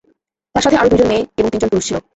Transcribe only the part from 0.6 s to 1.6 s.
সাথে আরো দুইজন মেয়ে এবং